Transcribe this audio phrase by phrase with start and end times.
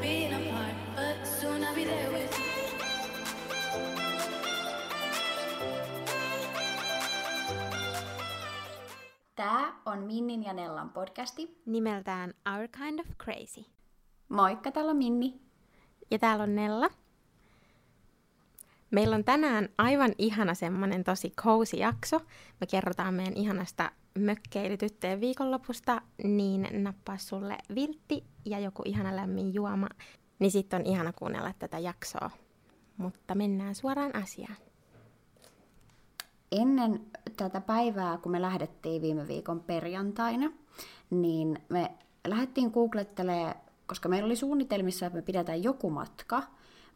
[0.00, 2.48] been apart, but soon I'll be there with you.
[9.34, 11.60] Tämä on Minnin ja Nellan podcasti.
[11.66, 13.64] nimeltään Our Kind of Crazy.
[14.28, 15.40] Moikka, täällä on Minni.
[16.10, 16.90] Ja täällä on Nella.
[18.90, 22.20] Meillä on tänään aivan ihana semmonen tosi cozy jakso.
[22.60, 29.88] Me kerrotaan meidän ihanasta mökkeilytyttöjen viikonlopusta, niin nappaa sulle viltti ja joku ihana lämmin juoma.
[30.38, 32.30] Niin sitten on ihana kuunnella tätä jaksoa.
[32.96, 34.56] Mutta mennään suoraan asiaan.
[36.52, 40.52] Ennen tätä päivää, kun me lähdettiin viime viikon perjantaina,
[41.10, 41.90] niin me
[42.26, 43.54] lähdettiin googlettelemaan,
[43.86, 46.42] koska meillä oli suunnitelmissa, että me pidetään joku matka,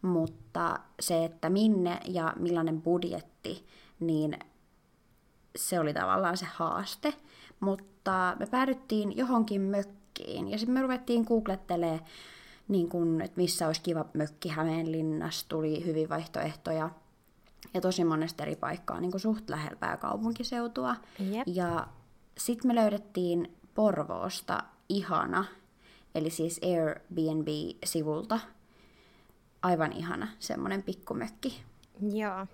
[0.02, 3.66] mutta se, että minne ja millainen budjetti,
[4.00, 4.38] niin
[5.56, 7.14] se oli tavallaan se haaste.
[7.60, 10.01] Mutta me päädyttiin johonkin mökkiin
[10.48, 12.00] ja sitten me ruvettiin googlettelemaan,
[12.68, 16.90] niin kun, että missä olisi kiva mökki Hämeenlinnassa, tuli hyvin vaihtoehtoja
[17.74, 20.96] ja tosi monesta eri paikkaa niin kuin suht lähellä pääkaupunkiseutua.
[21.18, 21.42] Jep.
[21.46, 21.86] Ja
[22.38, 25.44] sitten me löydettiin Porvoosta ihana,
[26.14, 28.40] eli siis Airbnb-sivulta,
[29.62, 31.62] aivan ihana semmoinen pikkumökki.
[32.12, 32.46] Joo.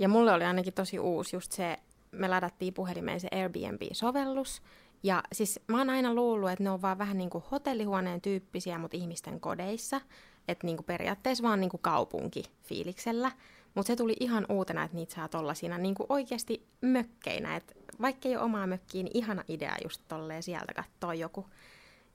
[0.00, 1.78] Ja mulle oli ainakin tosi uusi just se,
[2.12, 4.62] me ladattiin puhelimeen se Airbnb-sovellus.
[5.02, 8.78] Ja siis mä oon aina luullut, että ne on vaan vähän niin kuin hotellihuoneen tyyppisiä,
[8.78, 10.00] mutta ihmisten kodeissa.
[10.48, 13.32] Että niin kuin periaatteessa vaan niin kuin kaupunkifiiliksellä.
[13.74, 17.56] Mutta se tuli ihan uutena, että niitä saa tollasia niin kuin oikeasti mökkeinä.
[17.56, 21.46] Et vaikka ei ole omaa mökkiä, niin ihana idea just tolleen sieltä katsoa joku,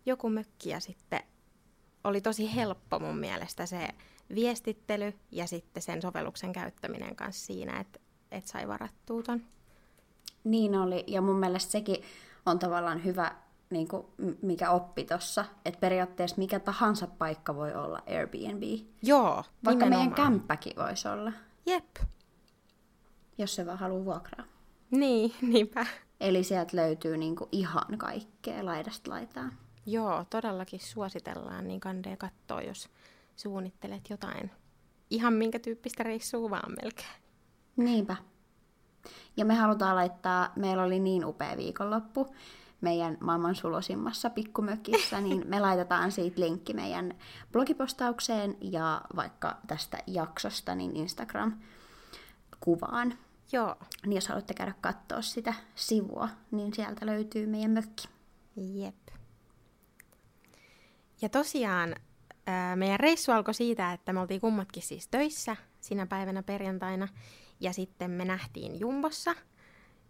[0.06, 0.70] joku mökki.
[0.70, 1.24] Ja sitten
[2.04, 3.88] oli tosi helppo mun mielestä se
[4.36, 8.00] viestittely ja sitten sen sovelluksen käyttäminen kanssa siinä, että
[8.32, 9.44] et sai varattua ton.
[10.44, 12.04] Niin oli, ja mun mielestä sekin
[12.46, 13.36] on tavallaan hyvä,
[13.70, 14.06] niin kuin,
[14.42, 18.64] mikä oppi tossa, että periaatteessa mikä tahansa paikka voi olla Airbnb.
[19.02, 20.32] Joo, Vaikka meidän nimenomaan.
[20.32, 21.32] kämppäkin voisi olla,
[21.66, 21.96] Jep.
[23.38, 24.46] jos se vaan haluaa vuokraa.
[24.92, 25.86] Niin, niinpä.
[26.20, 29.54] Eli sieltä löytyy niin kuin ihan kaikkea laidasta laitaan.
[29.86, 32.90] Joo, todellakin suositellaan, niin kandee katsoa, jos
[33.36, 34.52] suunnittelet jotain.
[35.10, 37.22] Ihan minkä tyyppistä reissua vaan melkein.
[37.78, 38.16] Niinpä.
[39.38, 42.36] Ja me halutaan laittaa, meillä oli niin upea viikonloppu
[42.82, 47.14] meidän maailman sulosimmassa pikkumökissä, niin me laitetaan siitä linkki meidän
[47.52, 53.18] blogipostaukseen ja vaikka tästä jaksosta niin Instagram-kuvaan.
[53.52, 53.76] Joo,
[54.06, 58.08] Niin jos haluatte käydä katsoa sitä sivua, niin sieltä löytyy meidän mökki.
[58.56, 58.96] jep.
[61.22, 61.96] Ja tosiaan
[62.76, 67.08] meidän reissu alkoi siitä, että me oltiin kummatkin siis töissä sinä päivänä perjantaina.
[67.60, 69.36] Ja sitten me nähtiin Jumbossa.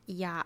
[0.07, 0.45] Ja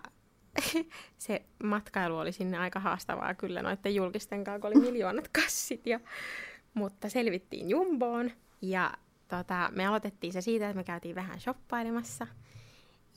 [1.18, 5.86] se matkailu oli sinne aika haastavaa kyllä noiden julkisten kanssa, kun oli miljoonat kassit.
[5.86, 6.00] Ja,
[6.74, 8.30] mutta selvittiin Jumboon.
[8.62, 8.92] Ja
[9.28, 12.26] tota, me aloitettiin se siitä, että me käytiin vähän shoppailemassa.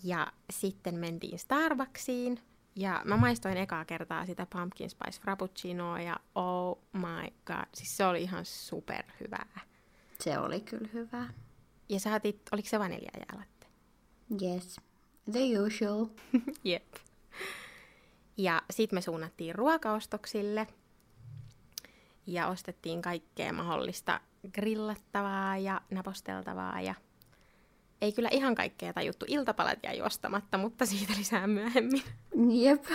[0.04, 2.40] Ja sitten mentiin Starbucksiin.
[2.76, 8.06] Ja mä maistoin ekaa kertaa sitä Pumpkin Spice Frappuccinoa ja oh my god, siis se
[8.06, 9.60] oli ihan superhyvää.
[10.20, 11.28] Se oli kyllä hyvä.
[11.90, 13.61] Ja sä otit, oliko se vaniljajäälatte?
[14.42, 14.80] Yes.
[15.32, 16.06] The usual.
[16.64, 16.96] Jep.
[18.38, 20.68] Ja sitten me suunnattiin ruokaostoksille
[22.28, 24.22] ja ostettiin kaikkea mahdollista
[24.54, 26.96] grillattavaa ja naposteltavaa ja
[28.02, 29.26] ei kyllä ihan kaikkea tajuttu.
[29.30, 32.04] Iltapalat jäi ostamatta, mutta siitä lisää myöhemmin.
[32.52, 32.86] Jep.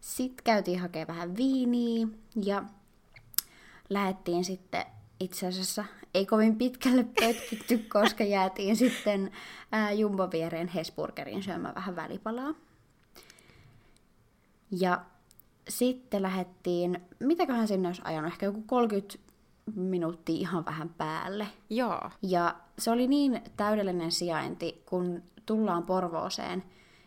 [0.00, 2.06] Sitten käytiin hakemaan vähän viiniä
[2.44, 2.64] ja
[3.88, 4.84] lähdettiin sitten
[5.20, 5.84] itse asiassa
[6.14, 9.30] ei kovin pitkälle pötkitty, koska jäätiin sitten
[9.72, 12.54] ää, Jumbo viereen Hesburgerin syömään vähän välipalaa.
[14.70, 15.04] Ja
[15.68, 19.18] sitten lähdettiin, mitäköhän sinne olisi ajanut, ehkä joku 30
[19.74, 21.46] minuuttia ihan vähän päälle.
[21.70, 26.64] Joo, Ja se oli niin täydellinen sijainti, kun tullaan Porvooseen,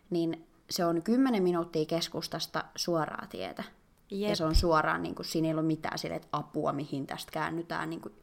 [0.09, 3.63] niin se on 10 minuuttia keskustasta suoraa tietä.
[4.11, 4.29] Jep.
[4.29, 7.31] Ja se on suoraan, niin kuin, siinä ei ole mitään sille, että apua, mihin tästä
[7.31, 7.89] käännytään.
[7.89, 8.13] Niin kuin,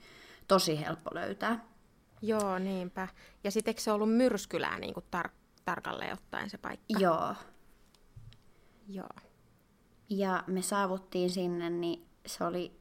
[0.49, 1.65] tosi helppo löytää.
[2.23, 3.09] joo niinpä.
[3.45, 5.31] Ja sitten eikö se ollut myrskylää niin kuin tar-
[5.65, 6.99] tarkalleen ottaen se paikka?
[6.99, 7.35] Joo.
[8.89, 9.09] Joo.
[10.09, 12.79] Ja me saavuttiin sinne, niin se oli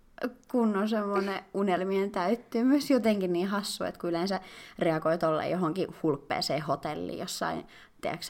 [0.51, 2.89] kunnon semmoinen unelmien täyttymys.
[2.89, 4.39] Jotenkin niin hassu, että kun yleensä
[4.79, 7.67] reagoi tolle johonkin hulppeeseen hotelliin jossain,
[8.01, 8.25] tiedätkö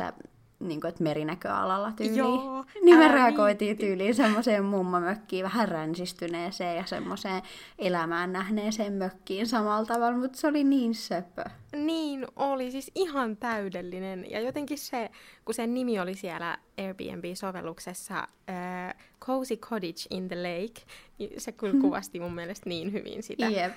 [0.60, 2.18] niin kuin, että merinäköalalla tyyliin.
[2.18, 7.42] Joo, niin me reagoitiin tyyliin semmoiseen mummomökkiin, vähän ränsistyneeseen ja semmoiseen
[7.80, 11.44] elämään nähneeseen mökkiin samalla tavalla, mutta se oli niin söpö.
[11.76, 14.32] Niin oli, siis ihan täydellinen.
[14.32, 15.10] Ja jotenkin se,
[15.46, 20.82] kun sen nimi oli siellä Airbnb-sovelluksessa äh, Cozy Cottage in the Lake,
[21.18, 23.50] niin se kyllä kuvasti mun mielestä niin hyvin sitä.
[23.50, 23.74] Jep.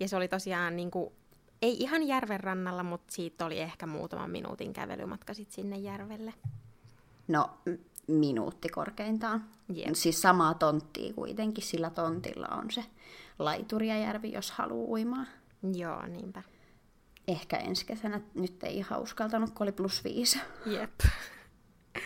[0.00, 1.12] Ja se oli tosiaan niin kuin,
[1.64, 6.34] ei ihan järven rannalla, mutta siitä oli ehkä muutaman minuutin kävelymatka sit sinne järvelle.
[7.28, 7.50] No,
[8.06, 9.44] minuutti korkeintaan.
[9.68, 9.94] Jep.
[9.94, 12.84] Siis samaa tonttia kuitenkin, sillä tontilla on se
[13.38, 15.24] Laituriajärvi, jos haluaa uimaa.
[15.74, 16.42] Joo, niinpä.
[17.28, 20.40] Ehkä ensi kesänä, nyt ei ihan uskaltanut, kun oli plus viisi.
[20.66, 21.00] Jep.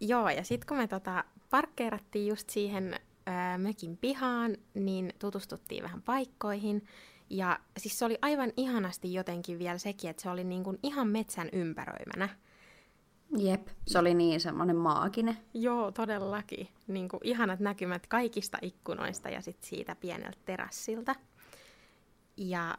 [0.00, 6.02] Joo, ja sitten kun me tota, parkkeerattiin just siihen ää, mökin pihaan, niin tutustuttiin vähän
[6.02, 6.86] paikkoihin.
[7.32, 11.08] Ja siis se oli aivan ihanasti jotenkin vielä sekin, että se oli niin kuin ihan
[11.08, 12.28] metsän ympäröimänä.
[13.38, 15.38] Jep, se oli niin semmoinen maaginen.
[15.54, 16.68] Joo, todellakin.
[16.86, 21.14] Niin kuin ihanat näkymät kaikista ikkunoista ja sitten siitä pieneltä terassilta.
[22.36, 22.76] Ja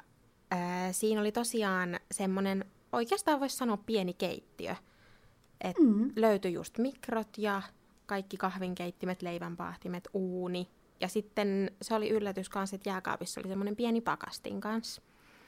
[0.51, 4.75] ää, siinä oli tosiaan semmoinen, oikeastaan voisi sanoa pieni keittiö.
[5.61, 6.11] Et mm.
[6.15, 7.61] Löytyi just mikrot ja
[8.06, 10.67] kaikki kahvinkeittimet, leivänpaahtimet, uuni.
[11.03, 15.01] Ja sitten se oli yllätys kanssa, että jääkaapissa oli semmoinen pieni pakastin kanssa.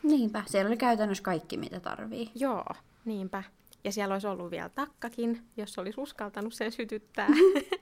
[0.04, 2.31] Niinpä, siellä oli käytännössä kaikki, mitä tarvii.
[2.36, 2.66] Joo,
[3.06, 3.44] niinpä.
[3.84, 7.28] Ja siellä olisi ollut vielä takkakin, jos olisi uskaltanut sen sytyttää.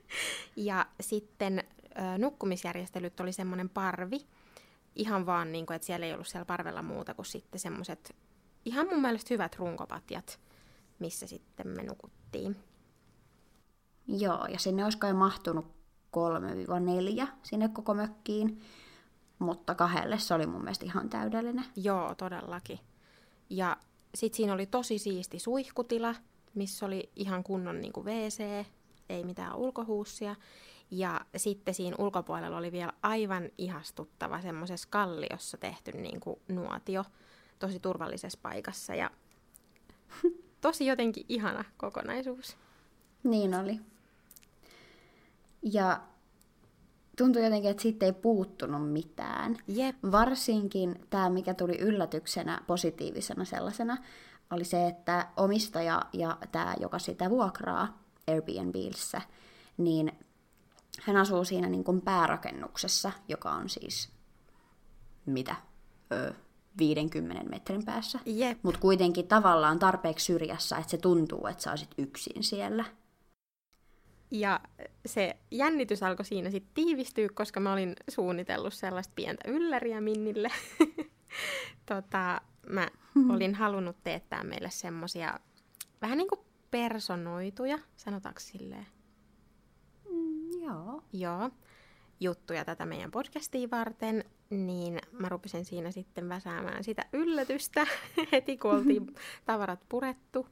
[0.55, 1.63] ja sitten
[2.17, 4.19] nukkumisjärjestelyt oli semmoinen parvi.
[4.95, 8.15] Ihan vaan, niin kuin, että siellä ei ollut siellä parvella muuta kuin sitten semmoiset
[8.65, 10.39] ihan mun mielestä hyvät runkopatjat,
[10.99, 12.55] missä sitten me nukuttiin.
[14.07, 15.82] Joo, ja sinne olisi kai mahtunut
[17.23, 18.61] 3-4 sinne koko mökkiin,
[19.39, 21.65] mutta kahdelle se oli mun mielestä ihan täydellinen.
[21.75, 22.79] Joo, todellakin.
[23.49, 23.77] Ja
[24.15, 26.15] sitten siinä oli tosi siisti suihkutila,
[26.55, 28.65] missä oli ihan kunnon niin kuin WC,
[29.09, 30.35] ei mitään ulkohuussia.
[30.91, 37.05] Ja sitten siinä ulkopuolella oli vielä aivan ihastuttava semmoisessa kalliossa tehty niin kuin nuotio,
[37.59, 39.11] tosi turvallisessa paikassa ja
[40.61, 42.57] tosi jotenkin ihana kokonaisuus.
[43.23, 43.79] Niin oli.
[45.63, 46.01] Ja
[47.17, 49.57] tuntui jotenkin, että siitä ei puuttunut mitään.
[49.67, 49.95] Jep.
[50.11, 53.97] Varsinkin tämä, mikä tuli yllätyksenä positiivisena sellaisena,
[54.51, 59.21] oli se, että omistaja ja tämä, joka sitä vuokraa Airbnbissä,
[59.77, 60.11] niin
[61.01, 64.09] hän asuu siinä niin kuin päärakennuksessa, joka on siis,
[65.25, 65.55] mitä,
[66.11, 66.33] öö,
[66.77, 68.19] 50 metrin päässä.
[68.63, 72.85] Mutta kuitenkin tavallaan tarpeeksi syrjässä, että se tuntuu, että sä olisit yksin siellä.
[74.33, 74.59] Ja
[75.05, 80.49] se jännitys alkoi siinä sitten tiivistyä, koska mä olin suunnitellut sellaista pientä ylläriä Minnille.
[81.91, 82.87] tota, mä
[83.29, 85.39] olin halunnut teettää meille semmosia
[86.01, 86.41] vähän niin kuin
[86.71, 88.87] personoituja, sanotaanko silleen?
[90.09, 91.03] Mm, joo.
[91.13, 91.49] Joo,
[92.19, 97.87] juttuja tätä meidän podcastia varten, niin mä rupesin siinä sitten väsäämään sitä yllätystä
[98.31, 99.15] heti, kun oltiin
[99.45, 100.47] tavarat purettu.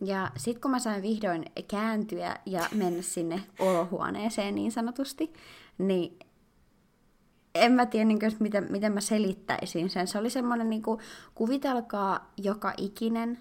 [0.00, 5.32] Ja sitten kun mä sain vihdoin kääntyä ja mennä sinne olohuoneeseen niin sanotusti,
[5.78, 6.18] niin
[7.54, 10.06] en mä tiedä, niin kuin, miten, miten mä selittäisin sen.
[10.06, 11.00] Se oli semmoinen, niin kuin,
[11.34, 13.38] kuvitelkaa joka ikinen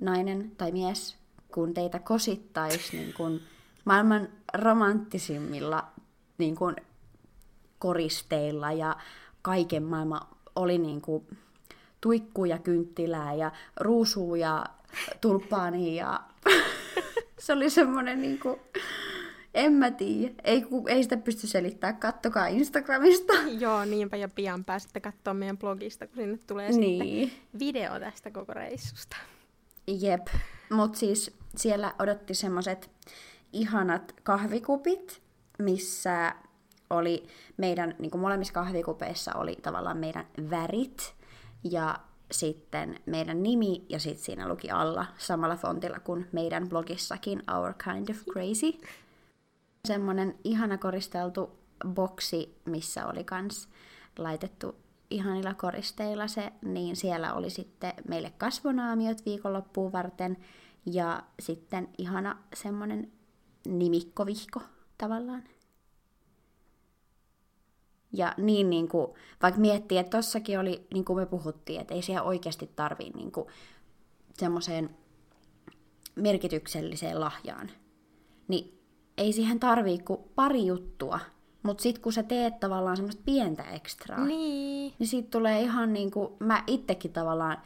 [0.00, 1.16] nainen tai mies,
[1.54, 3.40] kun teitä kosittaisi niin kuin,
[3.84, 5.84] maailman romanttisimmilla
[6.38, 6.76] niin kuin,
[7.78, 8.96] koristeilla ja
[9.42, 10.26] kaiken maailman
[10.56, 11.26] oli niin kuin,
[12.00, 14.66] tuikkuja, kynttilää ja ruusua ja
[15.20, 16.20] tulppaania ja
[17.38, 18.58] se oli semmoinen niinku,
[19.54, 23.32] en mä tiedä, ei, ku- ei sitä pysty selittämään, kattokaa Instagramista.
[23.60, 27.28] Joo, niinpä ja pian pääsette katsoa meidän blogista, kun sinne tulee Niin.
[27.28, 29.16] sitten video tästä koko reissusta.
[29.86, 30.26] Jep,
[30.70, 32.90] mutta siis siellä odotti semmoiset
[33.52, 35.22] ihanat kahvikupit,
[35.58, 36.34] missä
[36.90, 37.26] oli
[37.56, 41.14] meidän, niin kuin molemmissa kahvikupeissa oli tavallaan meidän värit
[41.64, 41.98] ja
[42.30, 48.08] sitten meidän nimi ja sitten siinä luki alla samalla fontilla kuin meidän blogissakin Our Kind
[48.08, 48.80] of Crazy.
[49.84, 53.68] Semmoinen ihana koristeltu boksi, missä oli kans
[54.18, 54.74] laitettu
[55.10, 60.36] ihanilla koristeilla se, niin siellä oli sitten meille kasvonaamiot viikonloppuun varten
[60.86, 63.12] ja sitten ihana semmoinen
[63.66, 64.60] nimikkovihko
[64.98, 65.42] tavallaan.
[68.16, 69.08] Ja niin, niin kuin,
[69.42, 73.32] vaikka miettii, että tossakin oli, niin kuin me puhuttiin, että ei siellä oikeasti tarvii niin
[73.32, 73.46] kuin,
[74.38, 74.96] semmoiseen
[76.14, 77.70] merkitykselliseen lahjaan.
[78.48, 78.80] Niin
[79.18, 81.20] ei siihen tarvii kuin pari juttua,
[81.62, 84.94] mutta sitten kun sä teet tavallaan semmoista pientä ekstraa, Niin.
[84.98, 87.58] niin siitä tulee ihan niin kuin, mä itsekin tavallaan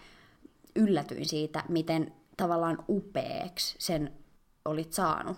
[0.77, 4.13] yllätyin siitä, miten tavallaan upeaksi sen
[4.65, 5.37] olit saanut,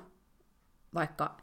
[0.94, 1.36] vaikka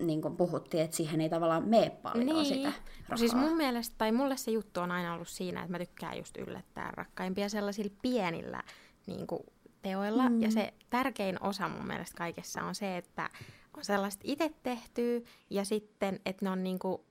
[0.00, 2.72] niin kuin puhuttiin, että siihen ei tavallaan mene paljon sitä
[3.08, 3.16] rahaa.
[3.16, 6.36] Siis mun mielestä, tai mulle se juttu on aina ollut siinä, että mä tykkään just
[6.36, 8.62] yllättää rakkaimpia sellaisilla pienillä
[9.06, 9.42] niin kuin,
[9.84, 10.28] teoilla.
[10.28, 10.42] Mm.
[10.42, 13.30] Ja se tärkein osa mun mielestä kaikessa on se, että
[13.76, 15.20] on sellaista itse tehtyä
[15.50, 17.02] ja sitten, että ne on niin kuin,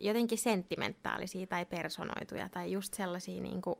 [0.00, 3.76] jotenkin sentimentaalisia tai personoituja tai just sellaisia, niin kuin,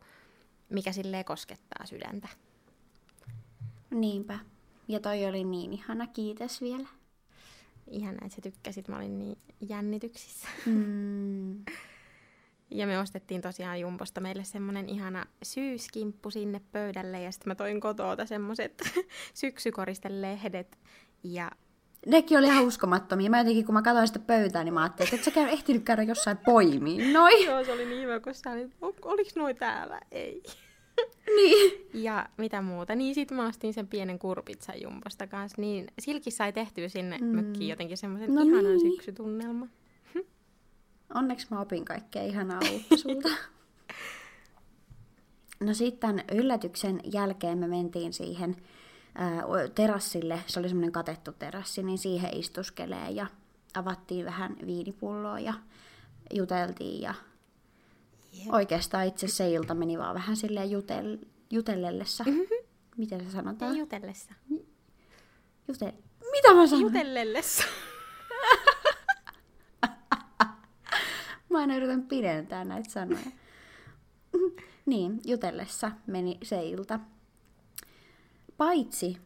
[0.69, 2.29] mikä silleen koskettaa sydäntä.
[3.91, 4.39] Niinpä.
[4.89, 6.89] Ja toi oli niin ihana, kiitos vielä.
[7.90, 8.88] Ihana, että sä tykkäsit.
[8.88, 10.49] Mä olin niin jännityksissä.
[10.66, 11.64] Mm.
[12.73, 17.23] Ja me ostettiin tosiaan Jumbosta meille semmonen ihana syyskimppu sinne pöydälle.
[17.23, 18.82] Ja sitten mä toin kotoota semmoset
[19.35, 20.78] syksykoristelehdet.
[21.25, 21.50] Ja
[22.06, 23.30] Nekin oli ihan uskomattomia.
[23.30, 25.85] Mä jotenkin, kun mä katsoin sitä pöytää, niin mä ajattelin, että et sä käy ehtinyt
[25.85, 27.12] käydä jossain poimiin.
[27.12, 27.44] Noi.
[27.44, 30.00] Joo, se oli niin hyvä, kun sä olit, "O- oliks noi täällä?
[30.11, 30.42] Ei.
[31.37, 31.88] Niin.
[31.95, 32.95] Ja mitä muuta.
[32.95, 35.61] Niin sit mä ostin sen pienen kurpitsan Jumbosta kanssa.
[35.61, 37.26] Niin Silki sai tehtyä sinne mm.
[37.26, 38.78] mökkiin jotenkin semmoisen No ihanan niin.
[38.78, 38.92] niin.
[38.92, 39.71] syksytunnelman.
[41.14, 43.28] Onneksi mä opin kaikkea ihanaa uutta sulta.
[45.61, 48.57] No sitten yllätyksen jälkeen me mentiin siihen
[49.14, 49.42] ää,
[49.75, 53.26] terassille, se oli semmoinen katettu terassi, niin siihen istuskelee ja
[53.75, 55.54] avattiin vähän viinipulloa ja
[56.35, 57.14] juteltiin ja
[58.32, 58.54] Jep.
[58.54, 61.18] oikeastaan itse se ilta meni vaan vähän silleen jutel,
[61.50, 62.25] jutellellessa.
[62.25, 62.66] Mm-hmm.
[62.96, 63.76] Miten se sanotaan?
[63.76, 64.34] Jutellessa.
[65.68, 65.92] Jutel...
[66.30, 66.82] Mitä mä sanon?
[66.82, 67.64] Jutellellessa.
[71.50, 73.30] Mä aina yritän pidentää näitä sanoja.
[74.87, 77.00] niin, jutellessa meni se ilta.
[78.56, 79.16] Paitsi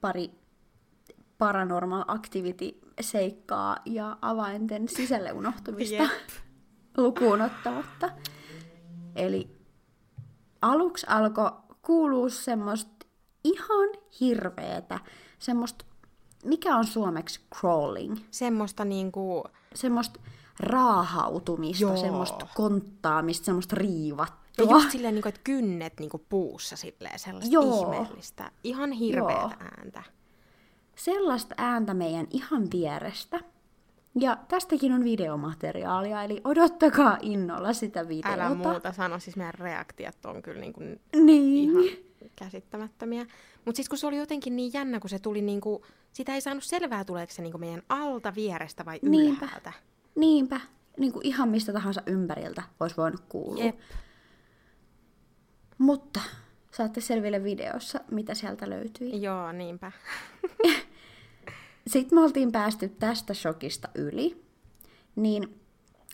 [0.00, 0.30] pari
[1.38, 6.43] paranormal activity seikkaa ja avainten sisälle unohtumista Jep.
[6.96, 8.10] Lukuun ottamatta.
[9.16, 9.56] Eli
[10.62, 11.50] aluksi alkoi
[11.82, 13.06] kuulua semmoista
[13.44, 13.88] ihan
[14.20, 15.00] hirveetä,
[15.38, 15.84] semmoista,
[16.44, 18.16] mikä on suomeksi crawling?
[18.30, 19.44] Semmoista niinku...
[19.74, 20.20] semmoista
[20.60, 21.96] raahautumista, Joo.
[21.96, 24.70] semmoista konttaamista, semmoista Ja riivattua.
[24.70, 27.82] just silleen, niinku, että kynnet niinku puussa silleen sellaista Joo.
[27.92, 28.50] ihmeellistä.
[28.64, 29.70] Ihan hirveätä Joo.
[29.78, 30.02] ääntä.
[30.96, 33.40] Sellaista ääntä meidän ihan vierestä.
[34.20, 38.42] Ja tästäkin on videomateriaalia, eli odottakaa innolla sitä videota.
[38.44, 40.80] Älä muuta sano, siis meidän reaktiot on kyllä niinku
[41.16, 41.70] Niin.
[41.70, 41.84] ihan
[42.36, 43.26] käsittämättömiä.
[43.64, 46.64] Mutta siis kun se oli jotenkin niin jännä, kun se tuli niinku, sitä ei saanut
[46.64, 49.44] selvää, tuleeko se niinku meidän alta, vierestä vai Niinpä.
[49.44, 49.72] ylhäältä.
[50.16, 50.60] Niinpä.
[50.98, 53.64] Niin kuin ihan mistä tahansa ympäriltä olisi voinut kuulua.
[53.64, 53.78] Jep.
[55.78, 56.20] Mutta
[56.70, 59.22] saatte selville videossa, mitä sieltä löytyi.
[59.22, 59.92] Joo, niinpä.
[61.86, 64.44] Sitten me oltiin päästy tästä shokista yli,
[65.16, 65.60] niin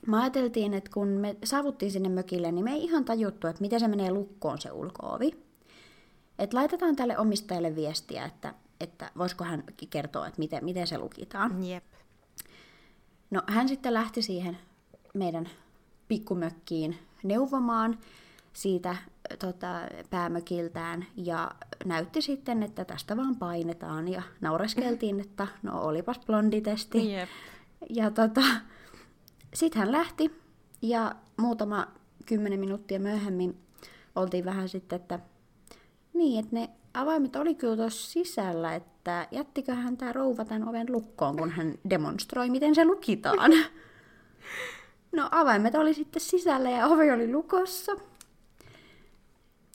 [0.07, 3.81] mä ajateltiin, että kun me saavuttiin sinne mökille, niin me ei ihan tajuttu, että miten
[3.81, 5.45] se menee lukkoon se ulkoovi.
[6.39, 11.65] Että laitetaan tälle omistajalle viestiä, että, että voisiko hän kertoa, että miten, miten se lukitaan.
[11.65, 11.85] Jep.
[13.31, 14.59] No hän sitten lähti siihen
[15.15, 15.49] meidän
[16.09, 17.99] pikkumökkiin neuvomaan
[18.53, 18.97] siitä
[19.39, 19.81] tota,
[20.11, 21.51] päämökiltään ja
[21.85, 27.13] näytti sitten, että tästä vaan painetaan ja naureskeltiin, että no olipas blonditesti.
[27.13, 27.29] Jep.
[27.91, 28.43] Ja tota,
[29.55, 30.41] sitten hän lähti
[30.83, 31.87] ja muutama
[32.27, 33.59] kymmenen minuuttia myöhemmin
[34.17, 35.19] oltiin vähän sitten, että
[36.15, 41.37] niin, että ne avaimet oli kyllä tuossa sisällä, että jättiköhän tämä rouva tämän oven lukkoon,
[41.37, 43.51] kun hän demonstroi, miten se lukitaan.
[45.13, 47.93] No avaimet oli sitten sisällä ja ovi oli lukossa.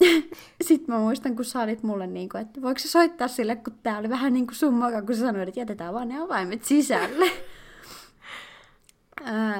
[0.67, 3.73] Sitten mä muistan, kun sä olit mulle, niin kuin, että voiko se soittaa sille, kun
[3.83, 6.63] tää oli vähän niin kuin sun moka, kun sä sanoit, että jätetään vaan ne avaimet
[6.63, 7.31] sisälle.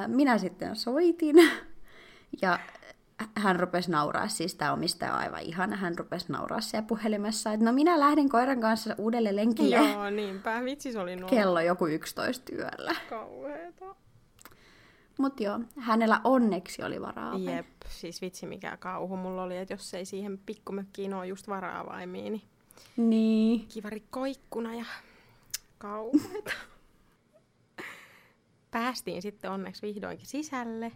[0.07, 1.35] Minä sitten soitin
[2.41, 2.59] ja
[3.35, 7.65] hän rupesi nauraa, siis tämä omistaja on aivan ihana, hän rupesi nauraa siellä puhelimessa, että
[7.65, 10.63] no minä lähden koiran kanssa uudelle lenkille Joo, niinpä.
[10.63, 12.95] Vitsi, se oli nuo kello joku 11 yöllä.
[13.09, 13.95] kauheeta.
[15.17, 17.38] Mutta joo, hänellä onneksi oli varaa.
[17.38, 22.29] Jep, siis vitsi mikä kauhu mulla oli, että jos ei siihen pikkumökkiin ole just varaavaimia,
[22.31, 22.41] niin
[22.98, 23.67] Niin.
[23.67, 24.86] kivari koikkuna ja
[25.77, 26.51] kauheeta.
[28.72, 30.91] Päästiin sitten onneksi vihdoinkin sisälle.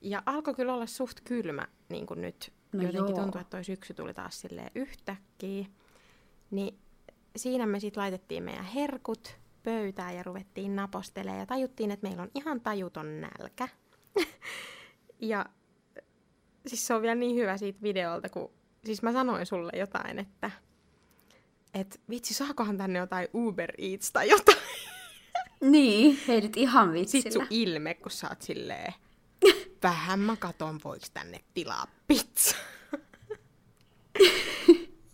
[0.00, 2.52] Ja alkoi kyllä olla suht kylmä, niin kuin nyt.
[2.72, 3.22] No Jotenkin joo.
[3.22, 5.66] tuntuu, että toi syksy tuli taas silleen yhtäkkiä.
[6.50, 6.78] Niin
[7.36, 12.30] siinä me sitten laitettiin meidän herkut pöytään ja ruvettiin napostelemaan ja tajuttiin, että meillä on
[12.34, 13.68] ihan tajuton nälkä.
[15.20, 15.46] ja
[16.66, 18.50] siis se on vielä niin hyvä siitä videolta, kun
[18.84, 20.50] siis mä sanoin sulle jotain, että
[21.74, 24.58] et vitsi, saakohan tänne jotain Uber Eats tai jotain.
[25.60, 27.32] Niin, heitit ihan Sitten vitsillä.
[27.32, 28.94] sun ilme, kun sä oot silleen,
[29.82, 32.56] vähän mä katon, voiko tänne tilaa pizza.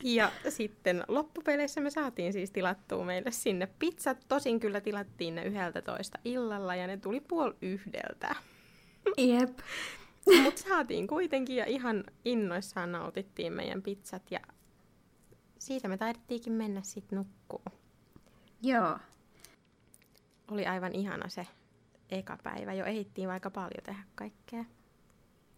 [0.05, 4.19] Ja sitten loppupeleissä me saatiin siis tilattua meille sinne pizzat.
[4.29, 8.35] Tosin kyllä tilattiin ne yhdeltä toista illalla ja ne tuli puol yhdeltä.
[9.19, 9.59] Jep.
[10.43, 14.41] Mutta saatiin kuitenkin ja ihan innoissaan nautittiin meidän pizzat ja
[15.59, 17.79] siitä me taidettiinkin mennä sitten nukkuun.
[18.63, 18.99] Joo.
[20.51, 21.47] Oli aivan ihana se
[22.11, 22.73] eka päivä.
[22.73, 24.65] Jo ehittiin aika paljon tehdä kaikkea.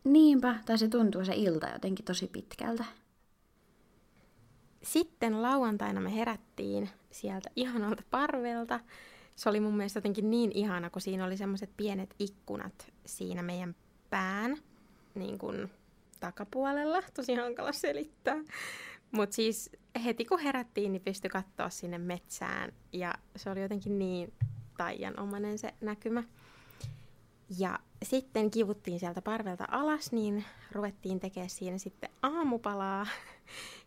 [0.04, 2.84] Niinpä, tai se tuntuu se ilta jotenkin tosi pitkältä.
[4.86, 8.80] Sitten lauantaina me herättiin sieltä ihanalta parvelta.
[9.36, 13.76] Se oli mun mielestä jotenkin niin ihana, kun siinä oli semmoiset pienet ikkunat siinä meidän
[14.10, 14.56] pään
[15.14, 15.70] niin kuin
[16.20, 17.02] takapuolella.
[17.14, 18.36] Tosi hankala selittää.
[19.10, 19.70] Mutta siis
[20.04, 22.72] heti kun herättiin, niin pystyi katsoa sinne metsään.
[22.92, 24.32] Ja se oli jotenkin niin
[24.76, 26.24] taianomainen se näkymä.
[27.58, 33.06] Ja sitten kivuttiin sieltä parvelta alas, niin ruvettiin tekemään siinä sitten aamupalaa.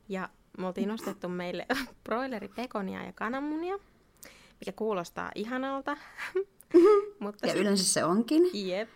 [0.10, 1.66] Ja me oltiin nostettu meille
[2.04, 3.80] broileripekonia ja kananmunia,
[4.60, 5.98] mikä kuulostaa ihanalta.
[7.20, 8.68] Mutta Ja yleensä se onkin.
[8.68, 8.90] Jep.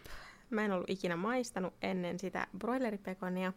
[0.49, 3.53] Mä en ollut ikinä maistanut ennen sitä broileripekonia.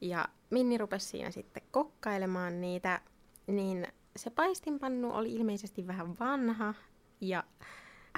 [0.00, 3.00] Ja Minni rupesi siinä sitten kokkailemaan niitä,
[3.46, 3.86] niin
[4.16, 6.74] se paistinpannu oli ilmeisesti vähän vanha
[7.20, 7.44] ja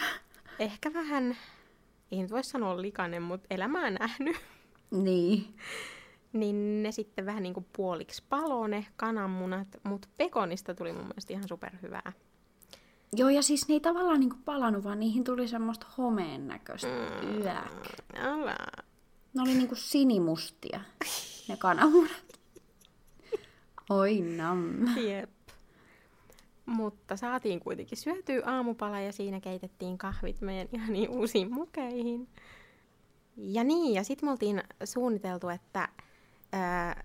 [0.59, 1.37] ehkä vähän,
[2.13, 4.37] ei nyt voi sanoa likainen, mutta elämää nähnyt.
[4.91, 5.57] Niin.
[6.33, 11.33] Niin ne sitten vähän niin kuin puoliksi paloo ne kananmunat, mutta pekonista tuli mun mielestä
[11.33, 12.13] ihan superhyvää.
[13.17, 16.89] Joo, ja siis ne ei tavallaan niinku palannut, vaan niihin tuli semmoista homeen näköistä.
[16.89, 17.43] Mm.
[17.43, 17.87] Yäk.
[18.15, 18.57] Älä.
[19.35, 20.81] Ne oli niinku sinimustia,
[21.49, 22.39] ne kananmunat.
[23.91, 24.97] Oi nam.
[24.97, 25.31] Jep.
[26.67, 32.29] Mutta saatiin kuitenkin syötyä aamupala ja siinä keitettiin kahvit meidän ihaniin uusiin mukeihin.
[33.37, 35.89] Ja niin, ja sitten me oltiin suunniteltu, että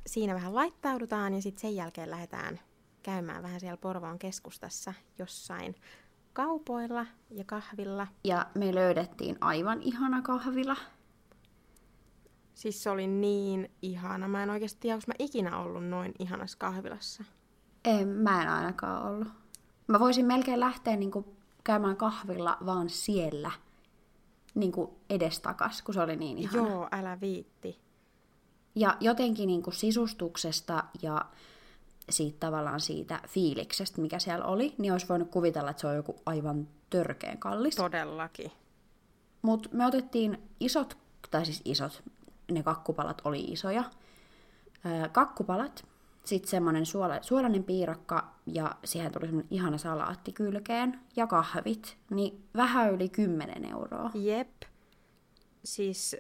[0.07, 2.59] siinä vähän laittaudutaan ja sitten sen jälkeen lähdetään
[3.03, 5.75] käymään vähän siellä Porvoon keskustassa jossain
[6.33, 8.07] kaupoilla ja kahvilla.
[8.23, 10.75] Ja me löydettiin aivan ihana kahvila.
[12.53, 14.27] Siis se oli niin ihana.
[14.27, 17.23] Mä en oikeasti tiedä, mä ikinä ollut noin ihanassa kahvilassa.
[17.85, 19.27] En, mä en ainakaan ollut.
[19.87, 23.51] Mä voisin melkein lähteä niinku käymään kahvilla vaan siellä
[24.55, 26.69] niinku edestakas, kun se oli niin ihana.
[26.69, 27.86] Joo, älä viitti.
[28.77, 31.25] Ja jotenkin niinku sisustuksesta ja
[32.09, 36.15] siitä tavallaan siitä fiiliksestä, mikä siellä oli, niin olisi voinut kuvitella, että se on joku
[36.25, 37.75] aivan törkeän kallis.
[37.75, 38.51] Todellakin.
[39.41, 40.97] Mutta me otettiin isot,
[41.31, 42.03] tai siis isot,
[42.51, 43.83] ne kakkupalat oli isoja.
[44.85, 45.85] Öö, kakkupalat,
[46.23, 52.43] sitten semmoinen suola, suolainen piirakka ja siihen tuli semmoinen ihana salaatti kylkeen ja kahvit, niin
[52.55, 54.11] vähän yli 10 euroa.
[54.13, 54.61] Jep.
[55.63, 56.15] Siis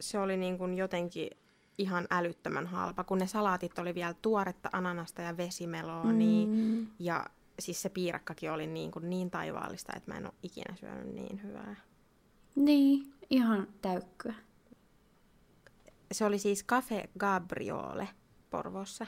[0.00, 1.30] se oli niin kuin jotenkin
[1.78, 6.86] ihan älyttömän halpa, kun ne salaatit oli vielä tuoretta ananasta ja vesimeloa, mm.
[6.98, 7.26] ja
[7.58, 11.42] siis se piirakkakin oli niin, kuin niin taivaallista, että mä en ole ikinä syönyt niin
[11.42, 11.76] hyvää.
[12.54, 14.34] Niin, ihan täykkyä.
[16.12, 18.08] Se oli siis Cafe Gabriole
[18.50, 19.06] Porvossa,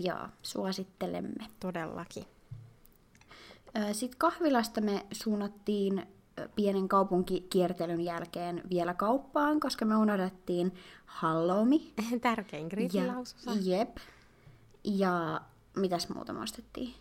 [0.00, 1.46] Joo, suosittelemme.
[1.60, 2.24] todellakin.
[3.92, 6.06] Sitten kahvilasta me suunnattiin
[6.56, 10.74] pienen kaupunkikiertelyn jälkeen vielä kauppaan, koska me unohdettiin
[11.06, 11.94] halloumi.
[12.20, 13.50] Tärkein grillilausosa.
[13.60, 13.96] Jep.
[14.84, 15.40] Ja
[15.76, 16.94] mitäs muuta me ostettiin?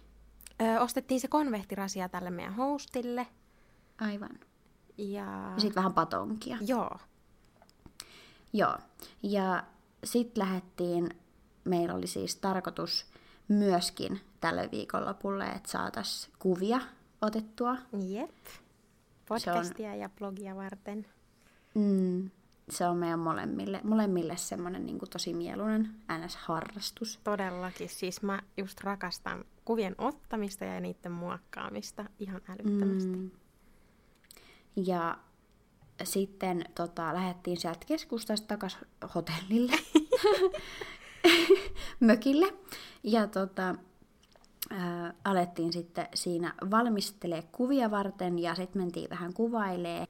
[0.62, 3.28] Ö, ostettiin se konvehtirasia tälle meidän hostille.
[4.02, 4.39] Aivan.
[4.97, 5.23] Ja...
[5.54, 6.58] Ja sitten vähän patonkia.
[6.62, 6.97] Joo.
[8.54, 8.78] Joo.
[9.23, 9.63] Ja
[10.04, 11.10] sitten lähdettiin,
[11.63, 13.06] meillä oli siis tarkoitus
[13.47, 16.80] myöskin tälle viikonlopulle, että saataisiin kuvia
[17.21, 17.78] otettua.
[18.08, 18.36] Jep.
[19.30, 21.06] Podcastia ja blogia varten.
[21.74, 22.30] Mm,
[22.70, 27.20] se on meidän molemmille, molemmille semmoinen niin tosi mieluinen NS-harrastus.
[27.24, 27.89] Todellakin.
[27.89, 33.15] Siis mä just rakastan kuvien ottamista ja niiden muokkaamista ihan älyttömästi.
[33.15, 33.32] Mm.
[34.76, 35.18] Ja
[36.04, 38.80] sitten tota, lähdettiin sieltä keskustasta takaisin
[39.15, 39.72] hotellille,
[42.00, 42.54] mökille.
[43.04, 43.76] Ja tota,
[45.24, 50.06] alettiin sitten siinä valmistelee kuvia varten ja sitten mentiin vähän kuvailee.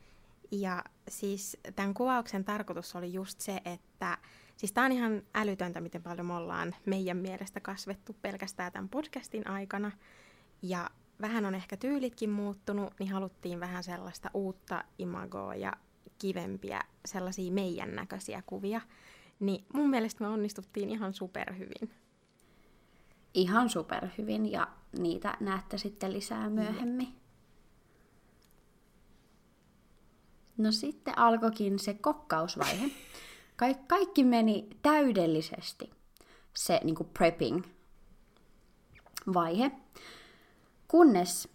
[0.51, 4.17] Ja siis tämän kuvauksen tarkoitus oli just se, että
[4.57, 9.47] siis tää on ihan älytöntä, miten paljon me ollaan meidän mielestä kasvettu pelkästään tämän podcastin
[9.47, 9.91] aikana.
[10.62, 10.89] Ja
[11.21, 15.73] vähän on ehkä tyylitkin muuttunut, niin haluttiin vähän sellaista uutta imagoa ja
[16.19, 18.81] kivempiä sellaisia meidän näköisiä kuvia.
[19.39, 21.98] Niin mun mielestä me onnistuttiin ihan superhyvin.
[23.33, 27.15] Ihan superhyvin ja niitä näette sitten lisää myöhemmin.
[30.57, 32.91] No sitten alkoikin se kokkausvaihe.
[33.55, 35.89] Ka- kaikki meni täydellisesti.
[36.53, 37.63] se niin kuin prepping
[39.33, 39.71] vaihe.
[40.87, 41.49] Kunnes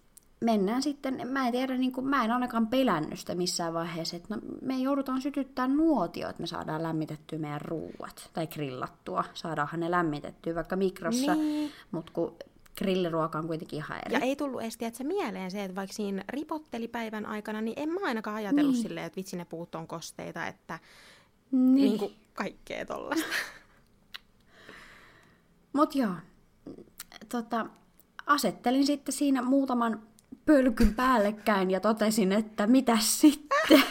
[0.45, 4.35] mennään sitten, mä en tiedä, niin kuin, mä en ainakaan pelännyt sitä missään vaiheessa, että
[4.35, 9.91] no, me joudutaan sytyttää nuotio, että me saadaan lämmitettyä meidän ruuat, tai grillattua, saadaanhan ne
[9.91, 11.71] lämmitettyä vaikka mikrossa, Niin.
[11.91, 12.37] mutta kun
[12.79, 14.15] grilliruoka on kuitenkin ihan eri.
[14.15, 17.89] Ja ei tullut edes tiedätkö, mieleen se, että vaikka siinä ripotteli päivän aikana, niin en
[17.89, 18.83] mä ainakaan ajatellut niin.
[18.83, 20.79] silleen, että vitsi ne puut on kosteita, että
[21.53, 21.75] niin.
[21.75, 23.25] Niin kuin kaikkea tollasta.
[25.73, 26.15] Mut joo,
[27.29, 27.67] tota,
[28.27, 30.03] asettelin sitten siinä muutaman
[30.47, 33.83] pölkyn päällekkäin ja totesin, että mitä sitten.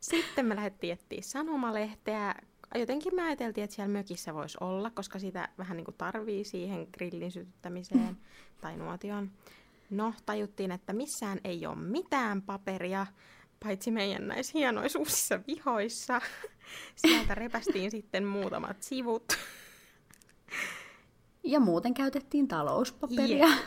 [0.00, 2.34] Sitten me lähdettiin etsiä sanomalehteä.
[2.74, 6.88] Jotenkin me ajateltiin, että siellä mökissä voisi olla, koska sitä vähän niin kuin tarvii siihen
[6.92, 8.16] grillin sytyttämiseen
[8.60, 9.30] tai nuotion.
[9.90, 13.06] No, tajuttiin, että missään ei ole mitään paperia,
[13.64, 16.20] paitsi meidän näissä hienoissa uusissa vihoissa.
[16.96, 19.38] Sieltä repästiin sitten muutamat sivut.
[21.44, 23.48] Ja muuten käytettiin talouspaperia.
[23.48, 23.58] Jep.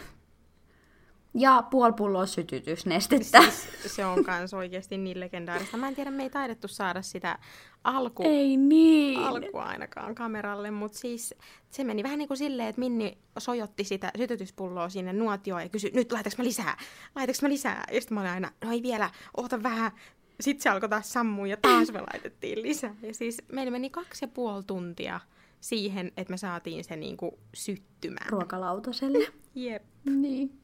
[1.34, 3.42] Ja puoli pulloa sytytysnestettä.
[3.42, 5.78] Siis se on kans oikeasti niin legendaarista.
[5.78, 7.40] Mä en tiedä, me ei taidettu saada sitä
[7.84, 9.20] alku, Ei niin.
[9.20, 11.36] alkua ainakaan kameralle, mutta siis
[11.70, 15.92] se meni vähän niin kuin silleen, että Minni sojotti sitä sytytyspulloa sinne nuotioon ja kysyi,
[15.94, 16.78] nyt laitaks mä lisää,
[17.16, 17.84] laitaks mä lisää?
[17.92, 19.92] Ja sitten mä olin aina, no ei vielä, oota vähän.
[20.40, 22.96] Sitten se alkoi taas sammua ja taas me laitettiin lisää.
[23.02, 25.20] Ja siis meillä meni kaksi ja puoli tuntia
[25.60, 28.30] siihen, että me saatiin se niinku syttymään.
[28.30, 29.28] Ruokalautaselle.
[29.56, 29.84] Jep.
[30.06, 30.61] niin.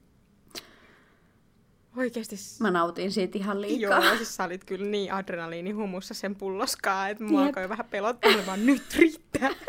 [1.97, 4.03] Oikeesti s- Mä nautin siitä ihan liikaa.
[4.05, 7.47] Joo, siis sä olit kyllä niin adrenaliinihumussa sen pulloskaa, että mua Jep.
[7.47, 9.49] alkoi vähän pelottaa, vaan nyt riittää.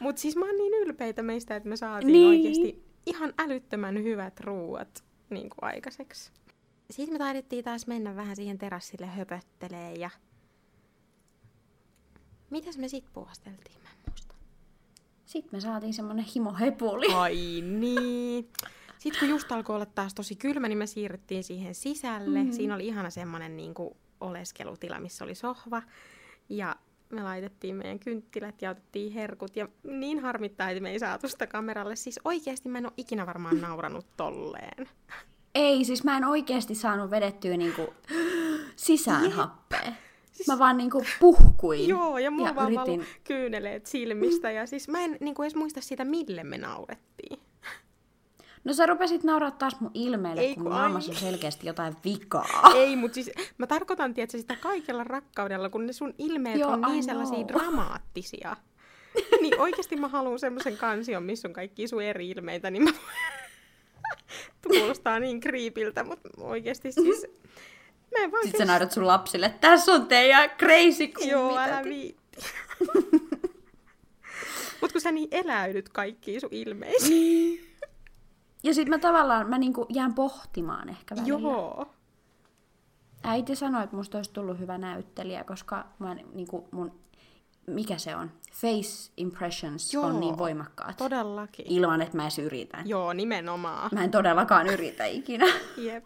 [0.00, 2.30] Mut siis mä oon niin ylpeitä meistä, että me saatiin Niin.
[2.30, 2.46] niin.
[2.46, 6.30] oikeasti ihan älyttömän hyvät ruuat niin kuin aikaiseksi.
[6.90, 10.10] Sitten me taidettiin taas mennä vähän siihen terassille höpöttelee ja...
[12.50, 14.34] Mitäs me sit puhasteltiin, mä en muista.
[15.26, 17.06] Sitten me saatiin semmonen himohepuli.
[17.14, 17.34] Ai
[17.66, 18.48] niin.
[19.00, 22.44] Sitten kun just alkoi olla taas tosi kylmä, niin me siirryttiin siihen sisälle.
[22.44, 22.52] Mm.
[22.52, 25.82] Siinä oli ihana semmoinen niin kuin oleskelutila, missä oli sohva.
[26.48, 26.76] Ja
[27.10, 29.56] me laitettiin meidän kynttilät ja otettiin herkut.
[29.56, 31.96] Ja niin harmittaa, että me ei saatu sitä kameralle.
[31.96, 34.88] Siis oikeasti mä en ole ikinä varmaan nauranut tolleen.
[35.54, 37.94] Ei, siis mä en oikeasti saanut vedettyä niinku
[38.76, 39.92] sisään happea.
[40.46, 41.88] Mä vaan niinku puhkuin.
[41.88, 43.06] Joo, ja mulla ja vaan yritin...
[43.24, 44.50] kyyneleet silmistä.
[44.50, 47.49] Ja siis mä en niin kuin edes muista sitä, mille me naurettiin.
[48.64, 52.72] No sä rupesit nauraa taas mun ilmeelle, Ei kun kun naamassa on selkeästi jotain vikaa.
[52.76, 56.84] Ei, mutta siis mä tarkoitan, tiedätkö, sitä kaikella rakkaudella, kun ne sun ilmeet Joo, on
[56.88, 58.56] I niin sellaisia dramaattisia.
[59.40, 62.90] niin oikeasti mä haluan semmoisen kansion, missä on kaikki sun eri ilmeitä, niin mä...
[64.68, 67.26] Kuulostaa niin kriipiltä, mutta oikeasti siis...
[68.18, 72.40] Mä en vaan Sitten sä naurat sun lapsille, tässä on teidän crazy Joo, älä viitti.
[74.80, 77.69] Mut kun sä niin eläydyt kaikkiin sun ilmeisiin.
[78.62, 81.38] Ja sit mä tavallaan, mä niinku jään pohtimaan ehkä välillä.
[81.40, 81.86] Joo.
[83.22, 87.00] Äiti sanoi, että musta olisi tullut hyvä näyttelijä, koska mä, niinku, mun,
[87.66, 88.30] mikä se on?
[88.52, 90.96] Face impressions Joo, on niin voimakkaat.
[90.96, 91.64] Todellakin.
[91.68, 92.88] Ilman, että mä edes yritän.
[92.88, 93.90] Joo, nimenomaan.
[93.92, 95.46] Mä en todellakaan yritä ikinä.
[95.76, 96.04] Jep.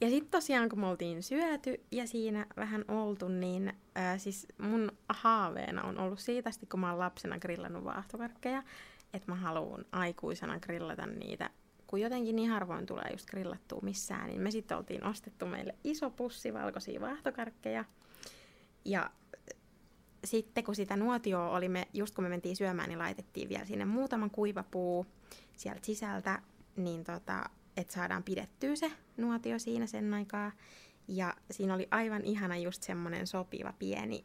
[0.00, 4.92] Ja sitten tosiaan, kun me oltiin syöty ja siinä vähän oltu, niin ää, siis mun
[5.08, 8.62] haaveena on ollut siitä, asti, kun mä oon lapsena grillannut vaahtokarkkeja,
[9.14, 11.50] että mä haluan aikuisena grillata niitä,
[11.86, 16.10] kun jotenkin niin harvoin tulee just grillattua missään, niin me sitten oltiin ostettu meille iso
[16.10, 17.84] pussi valkoisia vaahtokarkkeja.
[18.84, 19.10] Ja
[20.24, 23.84] sitten kun sitä nuotioa oli, me, just kun me mentiin syömään, niin laitettiin vielä sinne
[23.84, 25.06] muutaman kuivapuu
[25.56, 26.42] sieltä sisältä,
[26.76, 27.44] niin tota,
[27.76, 30.52] että saadaan pidettyä se nuotio siinä sen aikaa.
[31.08, 34.24] Ja siinä oli aivan ihana just semmoinen sopiva pieni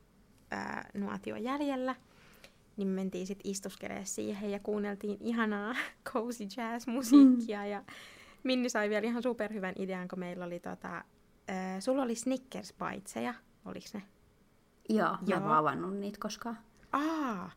[0.51, 1.95] ää, nuotio jäljellä.
[2.79, 5.75] Niin me mentiin sitten istuskelemaan siihen ja kuunneltiin ihanaa
[6.09, 7.65] cozy jazz-musiikkia.
[7.65, 7.83] Ja
[8.43, 11.03] Minni sai vielä ihan superhyvän idean, kun meillä oli tota,
[11.47, 13.33] ää, sulla oli Snickers paitseja,
[13.65, 14.03] oliks ne?
[14.89, 15.37] Joo, mä Joo.
[15.37, 16.57] en vaan avannut niitä koskaan.
[16.91, 17.51] Aa,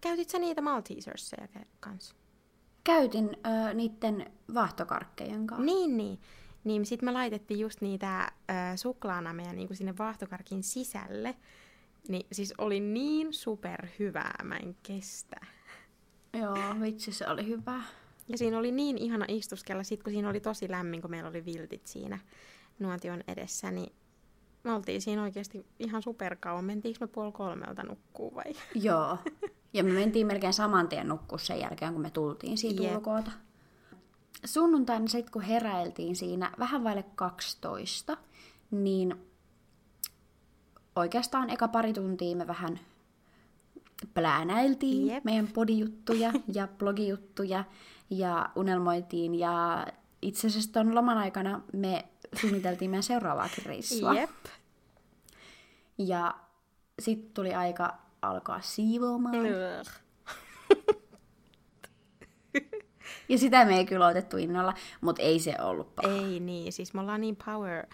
[0.00, 1.48] käytit sä niitä Maltesersia
[1.80, 2.14] kanssa?
[2.84, 5.64] Käytin ö, niiden vaahtokarkkejen kanssa.
[5.64, 6.18] Niin, niin.
[6.64, 8.32] Niin sitten me laitettiin just niitä äh,
[8.76, 11.34] suklaanameja niin sinne vaahtokarkin sisälle.
[12.08, 15.36] Niin siis oli niin superhyvää, mä en kestä.
[16.40, 17.82] Joo, vitsi se oli hyvä.
[18.28, 21.44] Ja siinä oli niin ihana istuskella, sit kun siinä oli tosi lämmin, kun meillä oli
[21.44, 22.18] viltit siinä
[22.78, 23.92] nuotion edessä, niin
[24.64, 26.64] me oltiin siinä oikeasti ihan superkauan.
[26.64, 28.54] Mentiinkö me puoli kolmelta nukkuu vai?
[28.88, 29.18] Joo.
[29.72, 32.94] Ja me mentiin melkein saman tien nukkua sen jälkeen, kun me tultiin siitä Jep.
[32.94, 33.30] ulkoota.
[34.44, 38.16] Sunnuntaina sitten, kun heräiltiin siinä vähän vaille 12,
[38.70, 39.16] niin
[40.96, 42.80] oikeastaan eka pari tuntia me vähän
[44.14, 45.24] pläänäiltiin Jep.
[45.24, 47.64] meidän podijuttuja ja blogijuttuja
[48.10, 49.86] ja unelmoitiin ja
[50.22, 52.04] itse asiassa ton loman aikana me
[52.40, 54.14] suunniteltiin meidän seuraavaakin reissua.
[54.14, 54.30] Jep.
[55.98, 56.34] Ja
[56.98, 59.36] sitten tuli aika alkaa siivoamaan.
[63.28, 66.08] Ja sitä me ei kyllä otettu innolla, mutta ei se ollut paha.
[66.14, 67.86] Ei niin, siis me ollaan niin power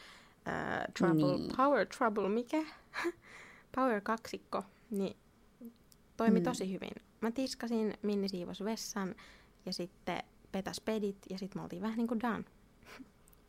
[0.46, 1.52] uh, trouble, Niin.
[1.56, 2.62] power trouble, mikä?
[3.76, 5.16] power kaksikko, niin
[6.16, 6.44] toimi mm.
[6.44, 6.90] tosi hyvin.
[7.20, 9.14] Mä tiskasin, Minni siivos vessan
[9.66, 12.44] ja sitten petas pedit ja sitten me oltiin vähän niin kuin done.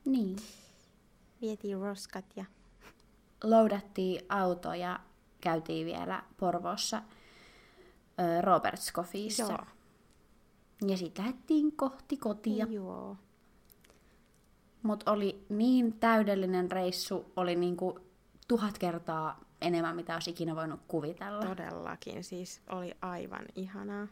[0.05, 0.35] Niin.
[1.41, 2.45] Vietiin roskat ja
[3.43, 4.99] Loudattiin auto ja
[5.41, 6.97] käytiin vielä Porvoossa
[8.19, 9.43] ö, Robert Coffeeissa.
[9.43, 9.65] joo,
[10.87, 12.65] Ja sitten lähdettiin kohti kotia.
[12.69, 13.17] joo.
[14.87, 17.99] Mutta oli niin täydellinen reissu, oli niinku
[18.47, 21.45] tuhat kertaa enemmän, mitä olisi ikinä voinut kuvitella.
[21.45, 24.07] Todellakin, siis oli aivan ihanaa.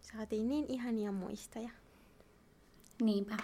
[0.00, 1.70] Saatiin niin ihania muistoja.
[3.02, 3.36] Niinpä.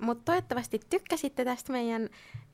[0.00, 2.08] Mutta toivottavasti tykkäsitte tästä meidän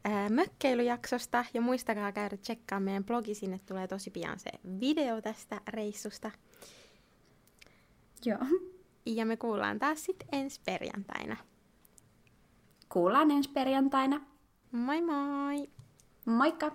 [0.04, 5.60] ää, mökkeilyjaksosta ja muistakaa käydä tsekkaamaan meidän blogi, sinne tulee tosi pian se video tästä
[5.68, 6.30] reissusta.
[8.24, 8.38] Joo
[9.06, 11.36] ja me kuullaan taas sitten ensi perjantaina.
[12.88, 14.20] Kuullaan ensi perjantaina.
[14.72, 15.68] Moi moi!
[16.26, 16.72] Moikka!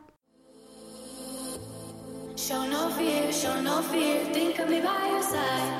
[2.35, 5.73] Show no fear, show no fear, think of me by your side.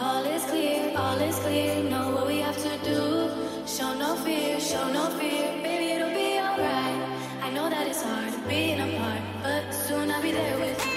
[0.00, 3.30] All is clear, all is clear, know what we have to do.
[3.66, 7.02] Show no fear, show no fear, baby it'll be alright.
[7.42, 10.95] I know that it's hard being apart, but soon I'll be there with you.